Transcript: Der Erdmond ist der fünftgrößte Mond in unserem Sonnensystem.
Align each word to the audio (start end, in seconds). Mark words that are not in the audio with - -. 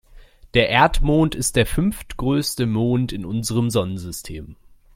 Der 0.55 0.67
Erdmond 0.69 1.35
ist 1.35 1.55
der 1.55 1.67
fünftgrößte 1.67 2.65
Mond 2.65 3.11
in 3.11 3.23
unserem 3.23 3.69
Sonnensystem. 3.69 4.55